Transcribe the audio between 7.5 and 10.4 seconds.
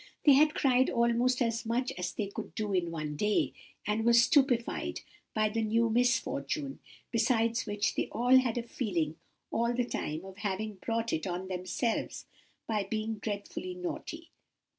which, they had a feeling all the time of